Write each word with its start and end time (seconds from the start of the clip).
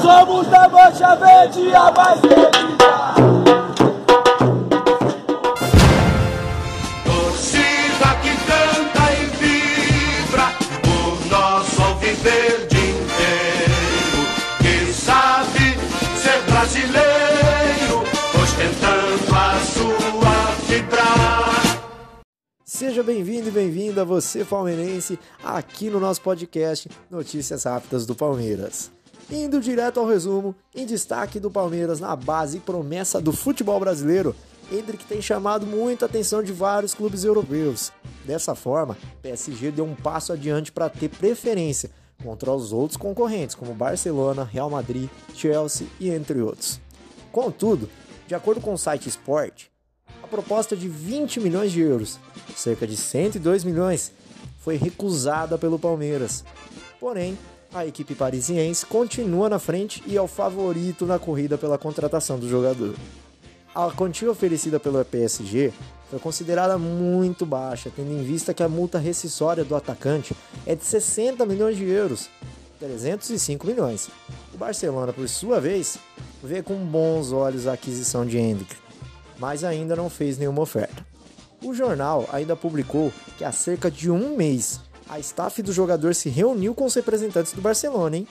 Somos 0.00 0.46
da 0.48 0.68
Mancha 0.68 1.14
Verde, 1.16 1.74
a 1.74 1.92
mais 1.92 2.20
Torcida 7.04 8.14
que 8.22 8.32
canta 8.46 9.12
e 9.12 9.26
vibra 9.36 10.48
por 10.82 11.26
nosso 11.30 11.94
viver 11.96 12.66
de 12.68 12.78
inteiro, 12.78 14.20
Quem 14.60 14.92
sabe 14.92 15.78
ser 16.16 16.40
brasileiro. 16.50 17.07
Seja 22.78 23.02
bem-vindo 23.02 23.48
e 23.48 23.50
bem-vinda, 23.50 24.04
você 24.04 24.44
palmeirense, 24.44 25.18
aqui 25.42 25.90
no 25.90 25.98
nosso 25.98 26.22
podcast 26.22 26.88
Notícias 27.10 27.64
Rápidas 27.64 28.06
do 28.06 28.14
Palmeiras. 28.14 28.92
Indo 29.28 29.60
direto 29.60 29.98
ao 29.98 30.06
resumo, 30.06 30.54
em 30.72 30.86
destaque 30.86 31.40
do 31.40 31.50
Palmeiras 31.50 31.98
na 31.98 32.14
base 32.14 32.58
e 32.58 32.60
promessa 32.60 33.20
do 33.20 33.32
futebol 33.32 33.80
brasileiro, 33.80 34.32
Hendrick 34.70 35.04
tem 35.06 35.20
chamado 35.20 35.66
muita 35.66 36.06
atenção 36.06 36.40
de 36.40 36.52
vários 36.52 36.94
clubes 36.94 37.24
europeus. 37.24 37.90
Dessa 38.24 38.54
forma, 38.54 38.96
PSG 39.22 39.72
deu 39.72 39.84
um 39.84 39.96
passo 39.96 40.32
adiante 40.32 40.70
para 40.70 40.88
ter 40.88 41.08
preferência 41.08 41.90
contra 42.22 42.52
os 42.52 42.72
outros 42.72 42.96
concorrentes, 42.96 43.56
como 43.56 43.74
Barcelona, 43.74 44.44
Real 44.44 44.70
Madrid, 44.70 45.10
Chelsea 45.34 45.88
e 45.98 46.10
entre 46.10 46.40
outros. 46.40 46.80
Contudo, 47.32 47.90
de 48.28 48.36
acordo 48.36 48.60
com 48.60 48.72
o 48.72 48.78
site 48.78 49.08
Sport, 49.08 49.66
a 50.28 50.30
proposta 50.30 50.76
de 50.76 50.86
20 50.86 51.40
milhões 51.40 51.72
de 51.72 51.80
euros, 51.80 52.18
cerca 52.54 52.86
de 52.86 52.98
102 52.98 53.64
milhões, 53.64 54.12
foi 54.60 54.76
recusada 54.76 55.56
pelo 55.56 55.78
Palmeiras. 55.78 56.44
Porém, 57.00 57.36
a 57.72 57.86
equipe 57.86 58.14
parisiense 58.14 58.84
continua 58.84 59.48
na 59.48 59.58
frente 59.58 60.02
e 60.06 60.18
é 60.18 60.20
o 60.20 60.28
favorito 60.28 61.06
na 61.06 61.18
corrida 61.18 61.56
pela 61.56 61.78
contratação 61.78 62.38
do 62.38 62.46
jogador. 62.46 62.94
A 63.74 63.90
quantia 63.90 64.30
oferecida 64.30 64.78
pelo 64.78 65.02
PSG 65.02 65.72
foi 66.10 66.18
considerada 66.18 66.76
muito 66.76 67.46
baixa, 67.46 67.90
tendo 67.94 68.12
em 68.12 68.22
vista 68.22 68.52
que 68.52 68.62
a 68.62 68.68
multa 68.68 68.98
rescisória 68.98 69.64
do 69.64 69.74
atacante 69.74 70.36
é 70.66 70.74
de 70.74 70.84
60 70.84 71.46
milhões 71.46 71.74
de 71.78 71.84
euros, 71.84 72.28
305 72.78 73.66
milhões. 73.66 74.10
O 74.52 74.58
Barcelona, 74.58 75.10
por 75.10 75.26
sua 75.26 75.58
vez, 75.58 75.96
vê 76.44 76.62
com 76.62 76.76
bons 76.76 77.32
olhos 77.32 77.66
a 77.66 77.72
aquisição 77.72 78.26
de 78.26 78.36
Hendrick, 78.36 78.76
mas 79.38 79.64
ainda 79.64 79.94
não 79.94 80.10
fez 80.10 80.38
nenhuma 80.38 80.62
oferta. 80.62 81.06
O 81.62 81.74
jornal 81.74 82.28
ainda 82.32 82.54
publicou 82.54 83.12
que 83.36 83.44
há 83.44 83.52
cerca 83.52 83.90
de 83.90 84.10
um 84.10 84.36
mês 84.36 84.80
a 85.08 85.18
staff 85.18 85.62
do 85.62 85.72
jogador 85.72 86.14
se 86.14 86.28
reuniu 86.28 86.74
com 86.74 86.84
os 86.84 86.94
representantes 86.94 87.52
do 87.52 87.62
Barcelona, 87.62 88.18
hein? 88.18 88.28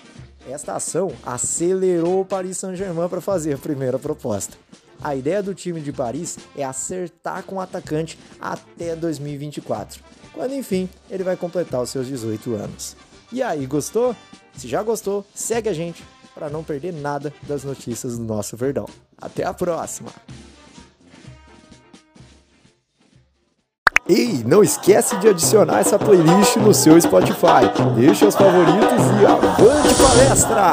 Esta 0.48 0.76
ação 0.76 1.12
acelerou 1.26 2.22
o 2.22 2.26
Paris 2.26 2.58
Saint-Germain 2.58 3.10
para 3.10 3.20
fazer 3.20 3.56
a 3.56 3.58
primeira 3.58 3.98
proposta. 3.98 4.56
A 5.02 5.16
ideia 5.16 5.42
do 5.42 5.56
time 5.56 5.82
de 5.82 5.92
Paris 5.92 6.38
é 6.56 6.64
acertar 6.64 7.44
com 7.44 7.56
o 7.56 7.60
atacante 7.60 8.18
até 8.40 8.96
2024, 8.96 10.04
quando 10.34 10.54
enfim 10.54 10.88
ele 11.10 11.24
vai 11.24 11.36
completar 11.36 11.82
os 11.82 11.90
seus 11.90 12.08
18 12.08 12.54
anos. 12.54 12.96
E 13.32 13.42
aí, 13.42 13.66
gostou? 13.66 14.16
Se 14.56 14.68
já 14.68 14.82
gostou, 14.82 15.26
segue 15.34 15.70
a 15.70 15.74
gente 15.74 16.04
para 16.34 16.50
não 16.50 16.64
perder 16.64 16.94
nada 16.94 17.34
das 17.44 17.64
notícias 17.64 18.18
do 18.18 18.24
nosso 18.24 18.56
Verdão. 18.56 18.88
Até 19.20 19.44
a 19.44 19.54
próxima! 19.54 20.12
Ei, 24.10 24.42
não 24.46 24.64
esquece 24.64 25.18
de 25.18 25.28
adicionar 25.28 25.80
essa 25.80 26.00
playlist 26.00 26.56
no 26.56 26.74
seu 26.74 27.00
Spotify. 27.00 27.70
Deixa 27.94 28.26
os 28.26 28.36
favoritos 28.36 29.04
e 29.22 29.26
avante 29.26 29.94
palestra! 30.02 30.72